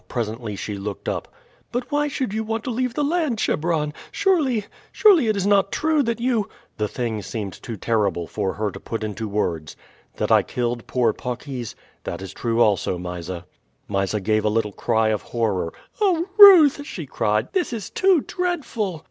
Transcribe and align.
Presently 0.07 0.55
she 0.55 0.79
looked 0.79 1.07
up. 1.07 1.27
"But 1.71 1.91
why 1.91 2.07
should 2.07 2.33
you 2.33 2.43
want 2.43 2.63
to 2.63 2.71
leave 2.71 2.95
the 2.95 3.03
land, 3.03 3.37
Chebron? 3.37 3.93
Surely 4.11 4.65
surely 4.91 5.27
it 5.27 5.37
is 5.37 5.45
not 5.45 5.71
true 5.71 6.01
that 6.01 6.19
you" 6.19 6.49
The 6.79 6.87
thing 6.87 7.21
seemed 7.21 7.53
too 7.61 7.77
terrible 7.77 8.25
for 8.25 8.53
her 8.53 8.71
to 8.71 8.79
put 8.79 9.03
into 9.03 9.27
words. 9.27 9.75
"That 10.15 10.31
I 10.31 10.41
killed 10.41 10.87
poor 10.87 11.13
Paucis? 11.13 11.75
That 12.03 12.23
is 12.23 12.33
true 12.33 12.61
also, 12.61 12.97
Mysa." 12.97 13.45
Mysa 13.87 14.21
gave 14.21 14.43
a 14.43 14.49
little 14.49 14.71
cry 14.73 15.09
of 15.09 15.21
horror. 15.21 15.71
"Oh, 16.01 16.25
Ruth!" 16.35 16.83
she 16.83 17.05
cried, 17.05 17.49
"this 17.53 17.71
is 17.71 17.91
too 17.91 18.21
dreadful!" 18.21 18.99